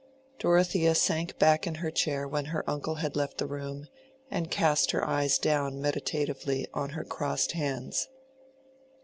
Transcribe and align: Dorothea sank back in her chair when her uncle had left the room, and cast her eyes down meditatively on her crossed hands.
Dorothea 0.39 0.95
sank 0.95 1.37
back 1.37 1.67
in 1.67 1.75
her 1.75 1.91
chair 1.91 2.27
when 2.27 2.45
her 2.45 2.67
uncle 2.67 2.95
had 2.95 3.15
left 3.15 3.37
the 3.37 3.45
room, 3.45 3.85
and 4.31 4.49
cast 4.49 4.89
her 4.89 5.05
eyes 5.07 5.37
down 5.37 5.79
meditatively 5.79 6.65
on 6.73 6.89
her 6.97 7.03
crossed 7.03 7.51
hands. 7.51 8.07